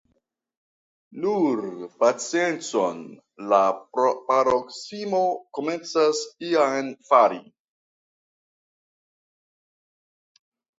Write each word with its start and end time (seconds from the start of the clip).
Nur 1.25 1.59
paciencon, 2.03 3.03
la 3.53 3.59
paroksismo 3.99 5.21
komencas 5.59 6.25
jam 6.49 6.91
fali. 7.13 7.41